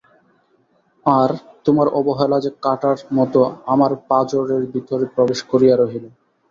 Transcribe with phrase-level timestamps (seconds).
[1.05, 1.29] আর,
[1.65, 3.39] তোমার অবহেলা যে কাঁটার মতো
[3.65, 6.05] আমার পাঁজরের ভিতরে প্রবেশ করিয়া রহিল।